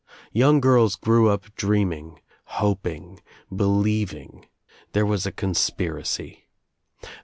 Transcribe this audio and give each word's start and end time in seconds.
Young 0.31 0.59
girls 0.59 0.95
grew 0.95 1.29
up 1.29 1.53
dreaming, 1.53 2.21
hoping, 2.57 3.19
believing. 3.55 4.47
There 4.93 5.05
was 5.05 5.27
a 5.27 5.31
conspiracy. 5.31 6.47